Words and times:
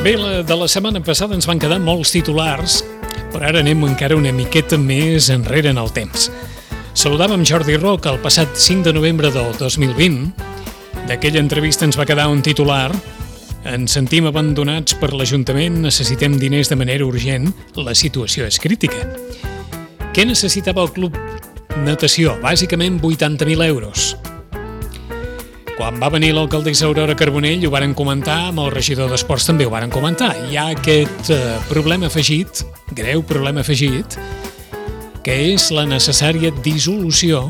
Bé, 0.00 0.16
la, 0.16 0.42
de 0.42 0.56
la 0.56 0.66
setmana 0.66 1.02
passada 1.04 1.36
ens 1.36 1.44
van 1.46 1.58
quedar 1.60 1.76
molts 1.78 2.10
titulars, 2.14 2.78
però 3.30 3.44
ara 3.50 3.60
anem 3.60 3.84
encara 3.84 4.16
una 4.16 4.32
miqueta 4.32 4.78
més 4.80 5.28
enrere 5.30 5.70
en 5.70 5.78
el 5.78 5.92
temps. 5.92 6.30
Saludàvem 6.96 7.44
Jordi 7.46 7.76
Roc 7.76 8.08
el 8.08 8.16
passat 8.24 8.56
5 8.58 8.88
de 8.88 8.94
novembre 8.96 9.30
del 9.30 9.52
2020. 9.60 10.32
D'aquella 11.06 11.38
entrevista 11.44 11.84
ens 11.84 12.00
va 12.00 12.08
quedar 12.08 12.26
un 12.32 12.40
titular 12.42 12.88
ens 13.68 13.92
sentim 13.92 14.24
abandonats 14.28 14.94
per 14.96 15.12
l'Ajuntament, 15.12 15.80
necessitem 15.84 16.38
diners 16.40 16.70
de 16.70 16.78
manera 16.80 17.04
urgent, 17.04 17.50
la 17.76 17.94
situació 17.94 18.46
és 18.48 18.58
crítica. 18.62 19.04
Què 20.14 20.24
necessitava 20.26 20.82
el 20.86 20.92
club 20.96 21.16
natació? 21.84 22.38
Bàsicament 22.42 22.98
80.000 23.04 23.66
euros. 23.68 24.14
Quan 25.76 25.96
va 26.00 26.10
venir 26.12 26.34
l'alcaldessa 26.36 26.84
Aurora 26.88 27.14
Carbonell 27.16 27.62
ho 27.64 27.70
varen 27.72 27.94
comentar, 27.96 28.50
amb 28.50 28.60
el 28.64 28.72
regidor 28.74 29.08
d'Esports 29.12 29.46
també 29.48 29.64
ho 29.64 29.72
varen 29.72 29.92
comentar. 29.92 30.34
Hi 30.50 30.58
ha 30.60 30.66
aquest 30.74 31.30
eh, 31.32 31.56
problema 31.70 32.10
afegit, 32.10 32.64
greu 32.96 33.24
problema 33.24 33.64
afegit, 33.64 34.18
que 35.24 35.36
és 35.52 35.70
la 35.72 35.86
necessària 35.88 36.52
dissolució 36.64 37.46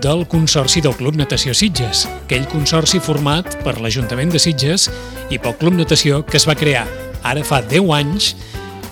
del 0.00 0.26
Consorci 0.26 0.80
del 0.80 0.94
Club 0.96 1.16
Natació 1.18 1.52
Sitges, 1.54 2.04
aquell 2.24 2.46
consorci 2.50 3.00
format 3.02 3.56
per 3.64 3.76
l'Ajuntament 3.82 4.32
de 4.32 4.40
Sitges 4.42 4.88
i 5.30 5.38
pel 5.38 5.56
Club 5.60 5.76
Natació 5.78 6.22
que 6.26 6.38
es 6.38 6.46
va 6.48 6.56
crear 6.58 6.84
ara 7.24 7.44
fa 7.46 7.60
10 7.62 7.90
anys 7.96 8.32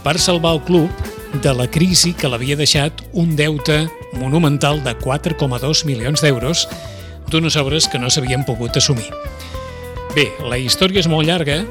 per 0.05 0.19
salvar 0.21 0.55
el 0.57 0.63
club 0.67 0.91
de 1.43 1.53
la 1.57 1.67
crisi 1.71 2.13
que 2.13 2.29
l'havia 2.29 2.59
deixat 2.61 3.03
un 3.13 3.35
deute 3.37 3.87
monumental 4.21 4.83
de 4.85 4.95
4,2 5.01 5.85
milions 5.89 6.21
d'euros 6.21 6.67
d'unes 7.31 7.57
obres 7.57 7.89
que 7.89 8.01
no 8.01 8.11
s'havien 8.11 8.45
pogut 8.45 8.77
assumir. 8.77 9.09
Bé, 10.15 10.29
la 10.45 10.59
història 10.61 11.01
és 11.01 11.09
molt 11.09 11.29
llarga, 11.29 11.63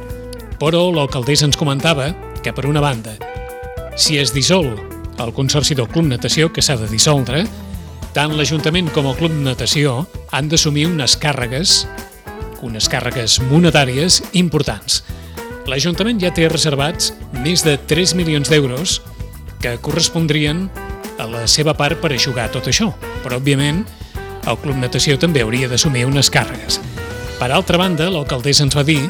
però 0.58 0.88
l'alcaldessa 0.94 1.46
ens 1.46 1.60
comentava 1.60 2.12
que, 2.42 2.54
per 2.54 2.66
una 2.66 2.82
banda, 2.82 3.14
si 3.96 4.18
es 4.18 4.34
dissol 4.34 4.74
el 5.22 5.34
Consorci 5.38 5.78
del 5.78 5.90
Club 5.92 6.10
Natació, 6.10 6.50
que 6.50 6.64
s'ha 6.66 6.80
de 6.80 6.90
dissoldre, 6.90 7.46
tant 8.12 8.34
l'Ajuntament 8.36 8.90
com 8.92 9.08
el 9.08 9.16
Club 9.16 9.36
Natació 9.40 10.02
han 10.36 10.50
d'assumir 10.52 10.84
unes 10.90 11.16
càrregues, 11.20 11.86
unes 12.66 12.90
càrregues 12.92 13.38
monetàries 13.48 14.20
importants. 14.38 15.02
L'Ajuntament 15.70 16.20
ja 16.20 16.34
té 16.36 16.50
reservats 16.52 17.14
més 17.40 17.64
de 17.64 17.78
3 17.88 18.16
milions 18.20 18.52
d'euros 18.52 19.00
que 19.64 19.78
correspondrien 19.80 20.66
a 21.22 21.28
la 21.30 21.46
seva 21.48 21.76
part 21.78 22.02
per 22.02 22.12
aixugar 22.12 22.50
tot 22.52 22.68
això, 22.68 22.90
però, 23.24 23.40
òbviament, 23.40 23.86
el 24.50 24.58
Club 24.60 24.82
Natació 24.82 25.20
també 25.22 25.46
hauria 25.46 25.70
d'assumir 25.72 26.04
unes 26.10 26.32
càrregues. 26.34 26.82
Per 27.40 27.52
altra 27.52 27.80
banda, 27.80 28.10
l'alcaldessa 28.12 28.66
ens 28.66 28.76
va 28.76 28.84
dir 28.84 29.02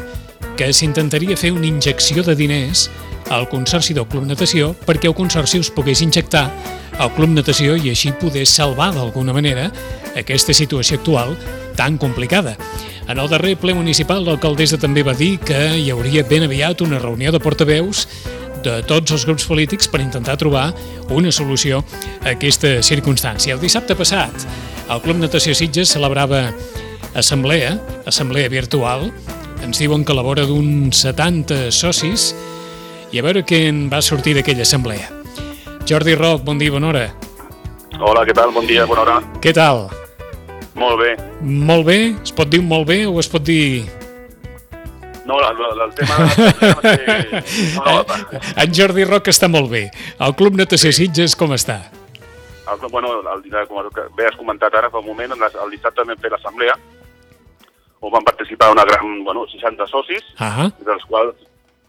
que 0.59 0.69
s'intentaria 0.75 1.39
fer 1.39 1.53
una 1.55 1.65
injecció 1.65 2.21
de 2.27 2.35
diners 2.37 2.89
al 3.31 3.47
Consorci 3.47 3.95
del 3.95 4.07
Club 4.11 4.27
Natació 4.27 4.73
perquè 4.85 5.07
el 5.07 5.15
Consorci 5.15 5.61
us 5.63 5.71
pogués 5.71 6.03
injectar 6.03 6.49
al 6.99 7.13
Club 7.15 7.31
Natació 7.31 7.77
i 7.79 7.93
així 7.93 8.11
poder 8.19 8.43
salvar 8.45 8.91
d'alguna 8.93 9.33
manera 9.33 9.69
aquesta 10.19 10.53
situació 10.53 10.99
actual 10.99 11.37
tan 11.79 11.97
complicada. 11.97 12.57
En 13.07 13.17
el 13.19 13.31
darrer 13.31 13.55
ple 13.57 13.73
municipal, 13.73 14.25
l'alcaldessa 14.27 14.77
també 14.77 15.03
va 15.07 15.15
dir 15.17 15.37
que 15.39 15.57
hi 15.79 15.89
hauria 15.91 16.25
ben 16.27 16.43
aviat 16.45 16.83
una 16.83 16.99
reunió 16.99 17.31
de 17.31 17.39
portaveus 17.39 18.05
de 18.61 18.81
tots 18.85 19.15
els 19.15 19.25
grups 19.25 19.47
polítics 19.49 19.87
per 19.89 20.03
intentar 20.03 20.35
trobar 20.37 20.67
una 21.09 21.31
solució 21.31 21.81
a 22.21 22.35
aquesta 22.35 22.81
circumstància. 22.85 23.55
El 23.55 23.63
dissabte 23.63 23.95
passat, 23.97 24.45
el 24.91 25.01
Club 25.01 25.23
Natació 25.23 25.55
Sitges 25.57 25.95
celebrava 25.95 26.49
assemblea, 27.15 27.77
assemblea 28.05 28.51
virtual, 28.51 29.09
ens 29.63 29.79
diuen 29.79 30.03
que 30.05 30.13
a 30.13 30.19
la 30.19 30.25
vora 30.25 30.45
d'uns 30.45 31.03
70 31.07 31.71
socis, 31.71 32.31
i 33.11 33.19
a 33.19 33.23
veure 33.25 33.43
què 33.47 33.65
en 33.69 33.85
va 33.91 34.01
sortir 34.01 34.33
d'aquella 34.37 34.63
assemblea. 34.67 35.09
Jordi 35.89 36.15
Roc, 36.15 36.43
bon 36.47 36.59
dia, 36.61 36.71
bona 36.71 36.91
hora. 36.91 37.05
Hola, 37.99 38.23
què 38.27 38.35
tal? 38.35 38.53
Bon 38.55 38.67
dia, 38.67 38.85
bona 38.89 39.03
hora. 39.03 39.17
Què 39.43 39.53
tal? 39.55 39.89
Molt 40.79 41.01
bé. 41.01 41.15
Molt 41.41 41.85
bé? 41.87 41.97
Es 42.23 42.31
pot 42.35 42.49
dir 42.49 42.61
molt 42.63 42.87
bé 42.87 43.03
o 43.09 43.17
es 43.19 43.29
pot 43.31 43.43
dir... 43.43 43.83
No, 45.27 45.37
el, 45.37 45.59
el, 45.69 45.81
el 45.85 45.91
tema... 45.95 46.15
De... 46.85 47.41
No, 47.75 47.97
no, 48.01 48.39
en 48.63 48.73
Jordi 48.73 49.05
Roc 49.05 49.27
està 49.29 49.51
molt 49.51 49.69
bé. 49.71 49.89
El 50.19 50.37
Club 50.39 50.57
Natació 50.57 50.93
Sitges 50.95 51.35
com 51.37 51.53
està? 51.57 51.81
el, 52.71 52.89
bueno, 52.89 53.11
el, 53.19 53.67
com 53.67 53.89
bé 54.15 54.27
has 54.29 54.37
comentat 54.39 54.73
ara 54.77 54.89
fa 54.89 55.01
un 55.01 55.07
moment, 55.11 55.33
el, 55.35 55.71
dissabte 55.73 56.05
vam 56.07 56.19
fer 56.21 56.31
l'assemblea 56.31 56.75
on 58.01 58.09
van 58.13 58.23
participar 58.25 58.71
una 58.73 58.85
gran, 58.87 59.23
bueno, 59.23 59.45
60 59.51 59.85
socis, 59.87 60.23
Ah, 60.41 60.71
dels 60.81 61.03
quals 61.05 61.35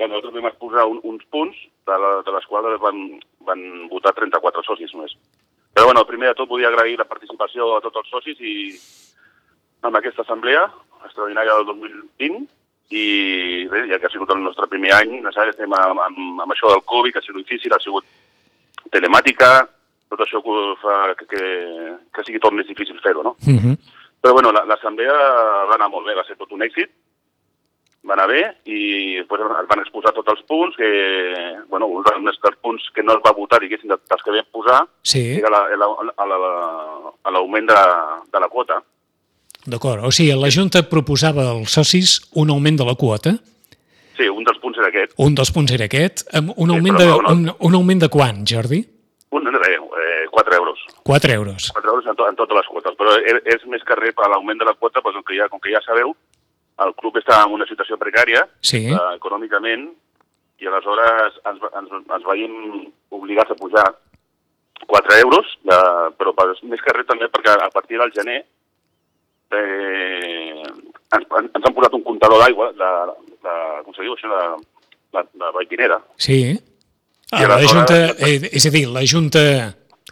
bueno, 0.03 0.17
nosaltres 0.19 0.35
vam 0.43 0.51
exposar 0.51 0.85
un, 0.91 0.99
uns 1.09 1.25
punts, 1.31 1.57
de, 1.87 1.99
la, 2.05 2.11
de 2.27 2.35
les 2.35 2.47
quals 2.51 2.81
van, 2.83 2.99
van 3.47 3.63
votar 3.91 4.13
34 4.17 4.63
socis 4.67 4.93
només. 4.95 5.15
Però 5.73 5.87
bueno, 5.89 6.03
primer 6.05 6.29
de 6.33 6.35
tot 6.39 6.51
volia 6.51 6.69
agrair 6.69 6.99
la 7.01 7.09
participació 7.09 7.77
a 7.77 7.81
tots 7.85 8.03
els 8.03 8.11
socis 8.13 8.41
i 8.41 8.57
en 9.89 9.97
aquesta 9.99 10.23
assemblea 10.27 10.67
extraordinària 11.07 11.55
del 11.59 11.71
2020 11.73 12.45
i 12.93 13.05
bé, 13.73 13.87
ja 13.89 13.99
que 13.99 14.07
ha 14.07 14.13
sigut 14.13 14.31
el 14.35 14.43
nostre 14.45 14.67
primer 14.69 14.93
any, 14.99 15.15
no 15.25 15.33
sé, 15.33 15.47
estem 15.49 15.73
amb, 15.73 16.03
amb, 16.05 16.43
amb 16.45 16.53
això 16.53 16.69
del 16.75 16.85
Covid, 16.85 17.15
que 17.15 17.23
ha 17.23 17.25
sigut 17.25 17.47
difícil, 17.47 17.73
ha 17.73 17.81
sigut 17.81 18.05
telemàtica, 18.93 19.49
tot 20.13 20.21
això 20.21 20.43
que 20.45 20.57
fa 20.83 20.97
que, 21.17 21.27
que, 21.31 21.47
que 22.13 22.25
sigui 22.27 22.41
tot 22.43 22.53
més 22.53 22.69
difícil 22.69 22.99
fer-ho, 23.01 23.23
no? 23.25 23.33
uh 23.41 23.57
-huh. 23.63 23.77
Però 24.23 24.35
bueno, 24.35 24.53
la- 24.53 24.65
l'assemblea 24.65 25.13
va 25.71 25.75
anar 25.75 25.89
molt 25.91 26.07
bé, 26.07 26.15
va 26.15 26.25
ser 26.25 26.37
tot 26.37 26.53
un 26.53 26.63
èxit, 26.63 26.91
va 28.09 28.15
anar 28.17 28.27
bé 28.27 28.41
i 28.67 29.17
després 29.21 29.41
es 29.47 29.69
van 29.71 29.81
exposar 29.85 30.13
tots 30.13 30.33
els 30.33 30.43
punts, 30.49 30.75
que, 30.77 30.89
bueno, 31.69 31.87
un 31.87 32.03
dels 32.03 32.57
punts 32.61 32.89
que 32.95 33.03
no 33.03 33.13
es 33.15 33.21
va 33.25 33.33
votar, 33.37 33.61
diguéssim, 33.63 33.89
de- 33.89 34.01
dels 34.11 34.23
que 34.25 34.31
vam 34.35 34.49
posar, 34.51 34.81
Sí, 35.03 35.39
era 35.39 35.49
la- 35.51 35.69
la- 35.77 36.15
a 36.17 36.27
la- 36.27 37.13
a 37.25 37.31
l'augment 37.31 37.69
de, 37.69 37.79
de 38.33 38.41
la 38.41 38.49
quota. 38.49 38.83
d'acord. 39.65 40.03
O 40.05 40.11
sigui, 40.11 40.33
la 40.35 40.51
Junta 40.51 40.83
proposava 40.91 41.51
als 41.53 41.71
socis 41.71 42.21
un 42.35 42.51
augment 42.51 42.77
de 42.81 42.85
la 42.85 42.97
quota, 42.97 43.37
Sí, 44.17 44.27
un 44.29 44.43
dels 44.45 44.59
punts 44.59 44.77
era 44.79 44.89
aquest. 44.89 45.13
un 45.17 45.35
dels 45.35 45.51
punts 45.53 45.71
era 45.73 45.85
aquest, 45.85 46.27
un 46.35 46.69
Sí, 46.69 46.75
augment, 46.75 46.97
però 46.97 46.99
de, 46.99 47.07
no, 47.07 47.23
no. 47.23 47.31
un, 47.33 47.57
un 47.61 47.75
augment 47.77 48.01
de 48.03 48.09
quant, 48.09 48.43
Jordi? 48.45 48.85
Un, 49.31 49.47
eh, 49.47 50.27
4 50.31 50.55
euros. 50.57 50.79
4 51.05 51.33
euros. 51.33 51.71
4 51.73 51.91
euros 51.91 52.07
en, 52.07 52.17
to, 52.17 52.29
en 52.29 52.35
totes 52.37 52.57
les 52.57 52.67
quotes, 52.67 52.93
però 52.99 53.17
és, 53.25 53.41
és 53.47 53.65
més 53.67 53.83
que 53.85 53.95
res 53.95 54.13
per 54.15 54.29
l'augment 54.29 54.59
de 54.59 54.65
la 54.65 54.75
quota, 54.75 55.01
doncs, 55.01 55.15
com, 55.15 55.23
que 55.25 55.37
ja, 55.39 55.49
com 55.49 55.61
que 55.61 55.71
ja 55.73 55.81
sabeu, 55.81 56.15
el 56.81 56.95
club 56.97 57.17
està 57.21 57.43
en 57.45 57.53
una 57.53 57.67
situació 57.69 57.99
precària 58.01 58.47
Sí. 58.61 58.87
eh, 58.89 58.99
econòmicament 59.17 59.91
i 60.63 60.67
aleshores 60.71 61.37
ens, 61.51 61.61
ens, 61.79 61.91
ens 62.17 62.25
veiem 62.25 62.55
obligats 63.11 63.51
a 63.51 63.55
pujar 63.59 63.85
4 64.87 65.17
euros, 65.23 65.47
de, 65.63 65.77
però 66.19 66.33
per, 66.35 66.49
més 66.67 66.81
que 66.83 66.93
res 66.97 67.07
també 67.07 67.29
perquè 67.31 67.53
a 67.55 67.71
partir 67.71 67.99
del 67.99 68.11
gener 68.15 68.41
eh, 69.51 70.63
ens, 70.63 71.27
ens 71.55 71.67
han 71.67 71.75
posat 71.77 71.95
un 71.99 72.03
comptador 72.07 72.41
d'aigua, 72.43 72.71
de, 72.79 72.91
de, 73.45 73.55
com 73.87 73.95
se 73.97 74.03
diu 74.07 74.15
això, 74.17 74.31
de, 74.33 74.43
de, 75.19 75.25
de 75.43 75.53
Vallpinera. 75.59 76.01
Sí. 76.17 76.41
Ah, 77.33 77.43
la 77.47 77.57
aleshores- 77.57 77.73
Junta, 77.73 78.01
eh, 78.27 78.51
és 78.53 78.67
a 78.67 78.71
dir, 78.75 78.87
la 78.93 79.05
Junta, 79.09 79.45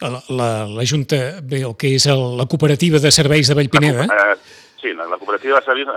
la, 0.00 0.22
la, 0.28 0.50
la 0.78 0.84
Junta, 0.88 1.18
bé, 1.42 1.62
el 1.68 1.76
que 1.76 1.94
és 1.98 2.06
el, 2.08 2.22
la 2.38 2.46
cooperativa 2.46 2.98
de 3.02 3.10
serveis 3.12 3.48
de 3.48 3.54
Vallpineda, 3.58 4.06
Eh, 4.06 4.36
sí, 4.80 4.92
la, 4.94 5.04
la 5.06 5.18
cooperativa 5.18 5.58
de 5.60 5.64
serveis 5.64 5.88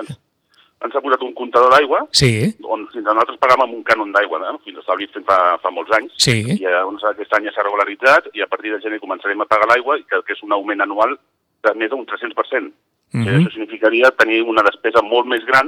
ens, 0.84 0.96
ha 0.96 1.02
posat 1.04 1.22
un 1.26 1.34
comptador 1.38 1.72
d'aigua 1.74 2.04
sí, 2.12 2.32
on 2.64 2.88
fins 2.94 3.06
a 3.08 3.14
nosaltres 3.16 3.40
pagàvem 3.42 3.76
un 3.78 3.84
cànon 3.88 4.12
d'aigua, 4.16 4.40
no? 4.44 4.60
fins 4.66 4.82
establit 4.82 5.14
fins 5.16 5.28
fa, 5.28 5.38
fa 5.64 5.72
molts 5.72 5.94
anys. 5.98 6.16
sí, 6.18 6.40
I 6.56 6.66
eh, 6.68 6.80
doncs, 6.88 7.06
aquest 7.12 7.38
any 7.38 7.48
ja 7.48 7.56
s'ha 7.56 7.66
regularitzat 7.68 8.32
i 8.34 8.44
a 8.44 8.50
partir 8.52 8.74
de 8.74 8.82
gener 8.84 9.02
començarem 9.04 9.42
a 9.42 9.50
pagar 9.50 9.70
l'aigua, 9.72 9.98
i 10.00 10.04
que, 10.08 10.22
que 10.28 10.36
és 10.36 10.44
un 10.44 10.56
augment 10.56 10.84
anual 10.86 11.16
de 11.64 11.74
més 11.80 11.92
d'un 11.92 12.06
300%. 12.06 12.74
Mm 13.14 13.24
Mhm. 13.24 13.30
Això 13.30 13.52
significaria 13.54 14.10
tenir 14.18 14.42
una 14.42 14.64
despesa 14.66 15.04
molt 15.06 15.28
més 15.30 15.44
gran 15.46 15.68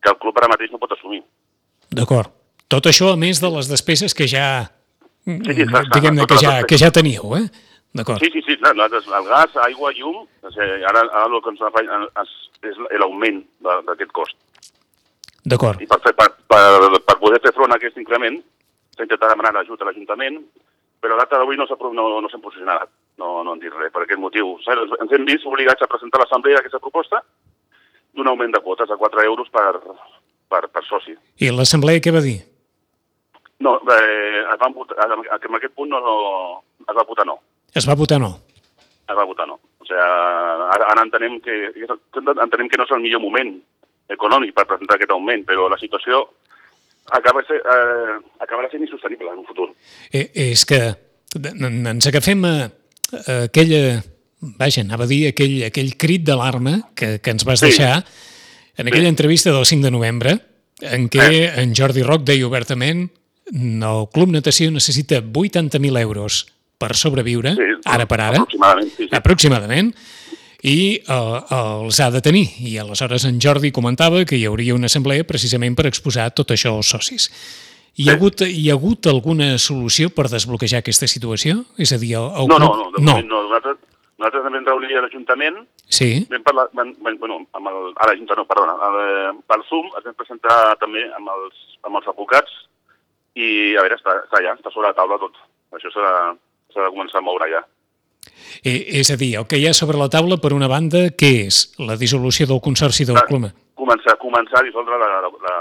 que 0.00 0.10
el 0.12 0.18
club 0.22 0.36
ara 0.38 0.46
mateix 0.46 0.70
no 0.70 0.78
pot 0.78 0.92
assumir. 0.94 1.24
d'acord. 1.90 2.30
Tot 2.68 2.86
això 2.86 3.12
a 3.12 3.16
més 3.16 3.40
de 3.40 3.48
les 3.50 3.68
despeses 3.68 4.14
que 4.14 4.28
ja, 4.28 4.70
Sí, 5.24 5.38
sí, 5.44 5.52
diguem-ne, 5.94 6.26
que 6.26 6.36
ja, 6.40 6.62
que 6.64 6.78
ja 6.78 6.90
teníeu, 6.90 7.36
eh? 7.36 7.48
D'acord. 7.94 8.20
Sí, 8.20 8.30
sí, 8.32 8.42
sí, 8.46 8.56
clar, 8.60 8.74
nosaltres, 8.76 9.06
el 9.08 9.24
gas, 9.28 9.56
aigua, 9.64 9.92
llum, 9.96 10.26
o 10.42 10.50
sigui, 10.52 10.84
ara, 10.84 11.00
ara 11.08 11.24
el 11.26 11.40
que 11.42 11.50
ens 11.54 11.58
fa 11.60 11.70
és, 11.82 12.34
és 12.68 12.78
l'augment 13.00 13.40
de- 13.64 13.82
d'aquest 13.88 14.12
cost. 14.12 14.36
D'acord. 15.48 15.80
I 15.80 15.86
per, 15.86 15.98
fer, 16.04 16.12
per, 16.14 16.28
per, 16.46 17.00
per 17.06 17.16
poder 17.18 17.40
fer 17.40 17.52
front 17.56 17.72
a 17.72 17.76
aquest 17.80 17.96
increment 17.96 18.36
s'ha 18.96 19.04
intentat 19.06 19.30
demanar 19.32 19.54
l'ajut 19.54 19.80
a 19.80 19.86
l'Ajuntament, 19.88 20.40
però 21.00 21.14
a 21.14 21.20
data 21.22 21.38
d'avui 21.38 21.56
no 21.56 21.66
s'ha 21.66 21.76
no, 21.94 22.20
no 22.20 22.28
posicionat, 22.42 22.88
no, 23.16 23.42
no 23.44 23.52
han 23.54 23.60
dit 23.62 23.72
res 23.72 23.92
per 23.94 24.02
aquest 24.02 24.20
motiu. 24.20 24.56
Saps? 24.64 24.82
Ens- 24.84 25.00
Ens 25.00 25.12
hem 25.12 25.24
vist 25.24 25.46
obligats 25.46 25.82
a 25.82 25.86
presentar 25.86 26.20
a 26.20 26.24
l'Assemblea 26.26 26.58
aquesta 26.58 26.80
proposta 26.82 27.22
d'un 28.14 28.26
augment 28.26 28.52
de 28.52 28.60
quotes 28.60 28.90
a 28.90 28.96
4 28.96 29.22
euros 29.24 29.48
per, 29.48 29.78
per, 30.50 30.68
per 30.68 30.84
soci. 30.84 31.14
I 31.38 31.50
l'Assemblea 31.54 32.02
què 32.02 32.12
va 32.12 32.20
dir? 32.24 32.40
No, 33.60 33.78
eh, 33.90 34.42
es 34.52 34.58
van 34.60 34.74
votar, 34.74 35.06
en 35.08 35.54
aquest 35.54 35.74
punt 35.74 35.88
no, 35.90 36.00
no, 36.02 36.14
es 36.86 36.94
va 36.94 37.04
votar 37.06 37.24
no. 37.26 37.38
Es 37.74 37.88
va 37.88 37.96
votar 37.98 38.20
no. 38.20 38.32
Es 39.08 39.16
va 39.16 39.24
votar 39.28 39.46
no. 39.48 39.58
O 39.78 39.86
sigui, 39.86 40.00
ara, 40.00 40.88
ara 40.92 41.04
entenem, 41.04 41.38
que, 41.44 41.56
entenem 41.76 42.68
que 42.68 42.80
no 42.80 42.86
és 42.88 42.94
el 42.96 43.02
millor 43.04 43.22
moment 43.24 43.54
econòmic 44.12 44.54
per 44.56 44.66
presentar 44.68 44.96
aquest 44.96 45.12
augment, 45.14 45.44
però 45.48 45.68
la 45.68 45.78
situació 45.80 46.24
acaba 47.16 47.42
ser, 47.48 47.60
eh, 47.60 48.16
acabarà 48.44 48.70
sent 48.70 48.84
insostenible 48.84 49.30
en 49.32 49.42
un 49.42 49.48
futur. 49.48 49.70
Eh, 50.12 50.28
és 50.48 50.64
que 50.68 50.80
ens 51.36 52.08
agafem 52.08 52.44
a, 52.48 52.54
a 52.68 53.38
aquella, 53.48 54.00
vaja, 54.60 54.84
anava 54.84 55.04
a 55.04 55.10
dir 55.10 55.22
aquell, 55.30 55.60
aquell 55.68 55.94
crit 56.00 56.24
d'alarma 56.28 56.78
que, 56.96 57.18
que 57.20 57.36
ens 57.36 57.46
vas 57.48 57.60
sí. 57.60 57.70
deixar 57.70 58.02
en 58.78 58.88
aquella 58.88 59.08
sí. 59.08 59.14
entrevista 59.14 59.52
del 59.52 59.66
5 59.66 59.88
de 59.88 59.94
novembre, 59.94 60.36
en 60.80 61.08
què 61.10 61.24
eh. 61.26 61.46
en 61.62 61.74
Jordi 61.76 62.04
Roc 62.06 62.24
deia 62.28 62.46
obertament 62.46 63.08
el 63.48 64.06
Club 64.12 64.30
Natació 64.30 64.70
necessita 64.70 65.22
80.000 65.22 66.00
euros 66.02 66.44
per 66.78 66.94
sobreviure, 66.96 67.54
sí, 67.58 67.68
ara 67.84 68.06
per 68.06 68.20
ara, 68.22 68.42
aproximadament, 68.42 68.90
sí, 68.94 69.08
sí. 69.08 69.14
aproximadament 69.18 69.92
i 70.66 70.98
uh, 71.06 71.38
els 71.54 72.00
ha 72.02 72.10
de 72.10 72.22
tenir. 72.24 72.46
I 72.66 72.78
aleshores 72.82 73.26
en 73.28 73.38
Jordi 73.42 73.70
comentava 73.74 74.24
que 74.26 74.38
hi 74.38 74.46
hauria 74.48 74.74
una 74.74 74.90
assemblea 74.90 75.26
precisament 75.26 75.76
per 75.78 75.86
exposar 75.90 76.30
tot 76.34 76.50
això 76.54 76.74
als 76.74 76.90
socis. 76.94 77.28
Hi 77.98 78.08
ha, 78.08 78.14
hagut, 78.14 78.44
hi 78.46 78.68
ha 78.70 78.76
hagut 78.78 79.08
alguna 79.10 79.56
solució 79.58 80.10
per 80.14 80.28
desbloquejar 80.30 80.84
aquesta 80.84 81.08
situació? 81.10 81.64
És 81.82 81.90
a 81.94 81.98
dir, 81.98 82.12
el, 82.18 82.28
el 82.42 82.50
no, 82.50 82.58
no, 82.62 82.68
no, 82.74 82.90
no. 82.94 83.00
no. 83.02 83.16
Nosaltres, 83.26 83.80
nosaltres 84.18 84.44
també 84.46 84.60
ens 84.60 84.70
reunia 84.70 85.02
l'Ajuntament, 85.02 85.58
sí. 85.98 86.08
vam 86.30 86.44
parlar, 86.46 86.68
vam, 86.78 86.92
bueno, 87.18 87.40
amb 87.58 87.70
el, 87.72 87.80
a 87.98 88.10
l'Ajuntament, 88.10 88.44
no, 88.44 88.46
perdona, 88.50 88.76
el, 88.86 89.40
pel 89.50 89.66
Zoom 89.66 89.90
es 89.98 90.06
vam 90.06 90.18
presentar 90.18 90.58
també 90.82 91.02
amb 91.18 91.34
els, 91.34 91.58
amb 91.86 91.98
els 91.98 92.10
advocats 92.14 92.54
i 93.38 93.74
a 93.78 93.82
veure, 93.82 93.98
està, 93.98 94.14
està 94.28 94.42
ja, 94.46 94.54
està 94.54 94.70
sobre 94.74 94.90
la 94.90 94.98
taula 94.98 95.18
tot. 95.22 95.38
Això 95.74 95.90
s'ha 96.72 96.84
de, 96.84 96.90
començar 96.94 97.20
a 97.20 97.26
moure 97.26 97.48
ja. 97.52 97.62
Eh, 98.64 99.00
és 99.00 99.10
a 99.12 99.16
dir, 99.20 99.34
el 99.38 99.46
que 99.50 99.60
hi 99.60 99.68
ha 99.68 99.74
sobre 99.76 99.98
la 100.00 100.08
taula, 100.12 100.38
per 100.42 100.52
una 100.56 100.68
banda, 100.70 101.08
què 101.14 101.30
és? 101.46 101.62
La 101.78 101.96
dissolució 102.00 102.48
del 102.50 102.62
Consorci 102.64 103.06
del 103.08 103.20
Club? 103.28 103.48
Començar, 103.78 104.16
començar 104.20 104.60
a 104.60 104.66
dissoldre 104.66 104.98
la, 104.98 105.08
la, 105.24 105.30
la, 105.46 105.56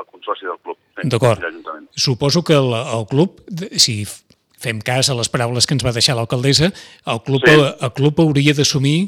la 0.00 0.04
Consorci 0.04 0.48
del 0.48 0.58
Club. 0.62 0.78
D'acord. 1.10 1.42
Suposo 1.94 2.42
que 2.44 2.56
el, 2.58 2.72
el 2.74 3.06
club, 3.10 3.42
si 3.78 4.02
fem 4.64 4.80
cas 4.84 5.10
a 5.10 5.18
les 5.18 5.30
paraules 5.30 5.66
que 5.68 5.76
ens 5.76 5.84
va 5.84 5.92
deixar 5.94 6.16
l'alcaldessa, 6.18 6.70
el, 6.72 7.20
club, 7.26 7.44
sí. 7.44 7.54
el 7.54 7.92
club 7.96 8.22
hauria 8.24 8.54
d'assumir 8.56 8.98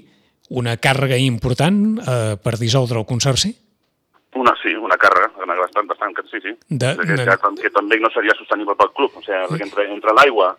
una 0.50 0.76
càrrega 0.78 1.18
important 1.18 1.78
eh, 1.98 2.34
per 2.42 2.58
dissoldre 2.60 3.00
el 3.00 3.08
Consorci? 3.08 3.54
Una, 4.36 4.52
sí, 4.60 4.74
una 4.76 4.98
càrrega, 5.00 5.32
bastant, 5.56 5.88
bastant, 5.88 6.14
sí, 6.30 6.42
sí. 6.44 6.52
De, 6.68 6.92
que, 7.00 7.16
de... 7.16 7.24
que, 7.24 7.52
que 7.62 7.72
també 7.72 7.98
no 8.02 8.10
seria 8.12 8.36
sostenible 8.36 8.76
pel 8.76 8.92
club. 8.92 9.16
O 9.16 9.24
sigui, 9.24 9.62
entre, 9.64 9.88
entre 9.94 10.14
l'aigua, 10.18 10.52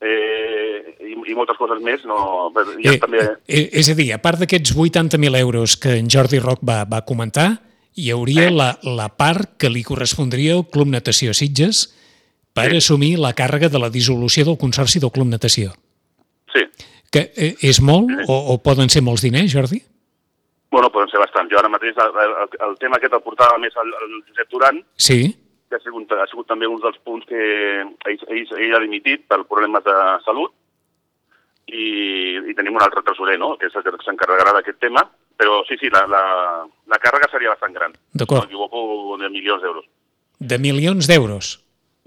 eh, 0.00 0.96
i, 1.04 1.14
i 1.14 1.36
moltes 1.36 1.58
coses 1.60 1.80
més. 1.84 2.04
No, 2.08 2.50
ja 2.82 2.94
eh, 2.94 2.98
també... 3.02 3.22
eh, 3.46 3.66
és 3.80 3.90
a 3.92 3.96
dir, 3.98 4.10
a 4.16 4.20
part 4.22 4.40
d'aquests 4.40 4.74
80.000 4.74 5.40
euros 5.40 5.76
que 5.80 5.96
en 6.00 6.08
Jordi 6.12 6.40
Roc 6.42 6.64
va, 6.66 6.82
va 6.88 7.04
comentar, 7.08 7.50
hi 7.96 8.10
hauria 8.14 8.48
eh? 8.48 8.54
la, 8.54 8.70
la 8.86 9.10
part 9.16 9.56
que 9.60 9.70
li 9.72 9.84
correspondria 9.86 10.56
al 10.56 10.66
Club 10.72 10.92
Natació 10.94 11.34
Sitges 11.36 11.88
per 12.56 12.70
sí. 12.70 12.80
assumir 12.80 13.14
la 13.20 13.34
càrrega 13.36 13.70
de 13.70 13.82
la 13.82 13.90
dissolució 13.92 14.46
del 14.48 14.58
Consorci 14.58 15.02
del 15.02 15.12
Club 15.14 15.28
Natació. 15.30 15.74
Sí. 16.54 16.64
Que 17.10 17.30
eh, 17.36 17.54
és 17.66 17.82
molt 17.82 18.10
sí. 18.10 18.26
o, 18.28 18.40
o 18.54 18.58
poden 18.64 18.90
ser 18.90 19.04
molts 19.06 19.26
diners, 19.26 19.52
Jordi? 19.52 19.82
Bueno, 20.70 20.86
poden 20.94 21.10
ser 21.10 21.18
bastant. 21.18 21.50
Jo 21.50 21.58
ara 21.58 21.70
mateix 21.70 21.98
el, 21.98 22.18
el, 22.24 22.58
el 22.68 22.74
tema 22.78 22.98
aquest 22.98 23.14
el 23.18 23.22
portava 23.24 23.58
més 23.58 23.74
el, 23.82 23.94
el 24.04 24.20
Josep 24.30 24.50
Duran, 24.54 24.84
sí 24.94 25.22
que 25.70 25.78
ha 25.78 25.84
sigut, 25.84 26.10
ha 26.12 26.26
sigut 26.26 26.48
també 26.50 26.68
un 26.68 26.82
dels 26.82 26.98
punts 27.06 27.28
que 27.30 27.40
ell, 27.40 28.18
ell, 28.26 28.50
ell 28.58 28.74
ha 28.76 28.82
dimitit 28.82 29.24
per 29.30 29.44
problemes 29.46 29.86
de 29.86 29.96
salut 30.26 30.52
i, 31.70 31.86
i 32.50 32.56
tenim 32.58 32.76
un 32.76 32.84
altre 32.84 33.04
tresorer, 33.06 33.38
no?, 33.38 33.54
que 33.60 33.70
s'encarregarà 33.70 34.56
d'aquest 34.58 34.80
tema, 34.82 35.06
però 35.38 35.62
sí, 35.68 35.78
sí, 35.80 35.88
la, 35.94 36.04
la, 36.10 36.22
la 36.90 37.00
càrrega 37.00 37.30
seria 37.30 37.54
bastant 37.54 37.78
gran. 37.78 37.94
D'acord. 38.12 38.50
No 38.50 39.16
de 39.22 39.30
milions 39.30 39.62
d'euros. 39.62 39.86
De 40.40 40.58
milions 40.58 41.06
d'euros? 41.06 41.56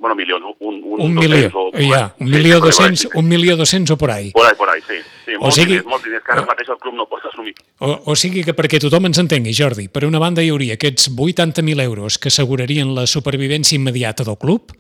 bueno, 0.04 0.16
milions, 0.16 0.44
un, 0.60 0.82
un, 0.84 1.02
un 1.02 1.14
milió, 1.14 1.50
o, 1.54 1.72
ja, 1.80 2.14
un 2.20 2.30
milió 2.30 2.60
doscents, 2.60 3.08
un 3.16 3.28
milió 3.28 3.56
doscents 3.56 3.92
o 3.92 3.98
por 3.98 4.12
ahí. 4.12 4.32
Por 4.32 4.46
ahí, 4.46 4.56
por 4.58 4.70
ahí, 4.70 4.73
o 5.44 5.50
molts, 5.50 5.58
sigui, 5.60 5.76
diners, 5.76 5.90
molts 5.92 6.06
diners 6.08 6.24
que 6.24 6.32
ara 6.32 6.46
mateix 6.48 6.70
el 6.72 6.80
club 6.80 6.96
no 6.96 7.06
pot 7.12 7.26
assumir. 7.28 7.52
O, 7.84 7.90
o 8.14 8.16
sigui 8.16 8.46
que 8.48 8.56
perquè 8.56 8.80
tothom 8.80 9.10
ens 9.10 9.20
entengui, 9.20 9.52
Jordi, 9.58 9.90
per 9.92 10.06
una 10.08 10.22
banda 10.24 10.44
hi 10.44 10.54
hauria 10.54 10.78
aquests 10.80 11.10
80.000 11.12 11.84
euros 11.84 12.18
que 12.18 12.32
assegurarien 12.32 12.94
la 12.96 13.04
supervivència 13.10 13.76
immediata 13.76 14.26
del 14.28 14.40
club, 14.40 14.72